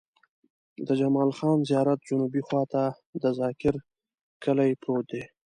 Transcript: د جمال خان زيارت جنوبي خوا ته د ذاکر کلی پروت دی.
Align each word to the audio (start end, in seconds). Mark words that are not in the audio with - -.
د 0.87 0.89
جمال 0.99 1.29
خان 1.37 1.57
زيارت 1.69 1.99
جنوبي 2.09 2.41
خوا 2.47 2.63
ته 2.73 2.83
د 3.23 3.25
ذاکر 3.39 3.73
کلی 4.43 4.71
پروت 4.81 5.05
دی. 5.11 5.23